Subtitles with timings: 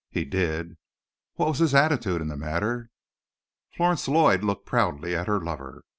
[0.09, 0.77] "He did."
[1.35, 2.89] "What was his attitude in the matter?"
[3.75, 5.83] Florence Lloyd looked proudly at her lover.